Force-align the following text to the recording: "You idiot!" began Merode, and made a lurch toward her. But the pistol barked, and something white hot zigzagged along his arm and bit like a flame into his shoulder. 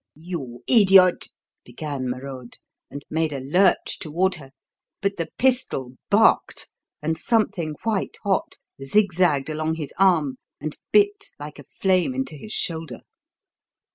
"You 0.15 0.63
idiot!" 0.67 1.29
began 1.63 2.09
Merode, 2.09 2.57
and 2.89 3.05
made 3.11 3.31
a 3.31 3.39
lurch 3.39 3.99
toward 3.99 4.33
her. 4.33 4.49
But 4.99 5.17
the 5.17 5.27
pistol 5.37 5.93
barked, 6.09 6.67
and 7.03 7.15
something 7.19 7.75
white 7.83 8.17
hot 8.23 8.57
zigzagged 8.83 9.51
along 9.51 9.75
his 9.75 9.93
arm 9.99 10.37
and 10.59 10.75
bit 10.91 11.27
like 11.39 11.59
a 11.59 11.63
flame 11.65 12.15
into 12.15 12.33
his 12.35 12.51
shoulder. 12.51 13.01